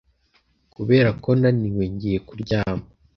[0.73, 2.85] kuberako naniwe ngiye kuryama